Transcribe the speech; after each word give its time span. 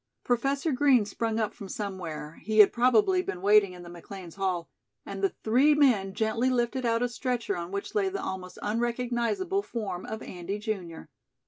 Professor 0.23 0.71
Green 0.71 1.05
sprung 1.05 1.39
up 1.39 1.53
from 1.53 1.69
somewhere, 1.69 2.39
he 2.41 2.57
had 2.57 2.73
probably 2.73 3.21
been 3.21 3.39
waiting 3.39 3.73
in 3.73 3.83
the 3.83 3.87
McLeans' 3.87 4.33
hall 4.33 4.67
and 5.05 5.21
the 5.21 5.35
three 5.43 5.75
men 5.75 6.15
gently 6.15 6.49
lifted 6.49 6.87
out 6.87 7.03
a 7.03 7.07
stretcher 7.07 7.55
on 7.55 7.71
which 7.71 7.93
lay 7.93 8.09
the 8.09 8.19
almost 8.19 8.57
unrecognizable 8.63 9.61
form 9.61 10.03
of 10.07 10.23
Andy, 10.23 10.57
junior. 10.57 11.07